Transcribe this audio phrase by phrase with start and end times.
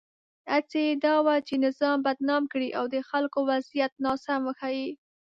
[0.51, 4.87] هڅه یې دا وه چې نظام بدنام کړي او د خلکو وضعیت ناسم وښيي.